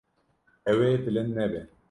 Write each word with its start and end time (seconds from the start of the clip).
Ew 0.71 0.79
ê 0.89 0.91
bilind 1.03 1.31
nebe. 1.37 1.61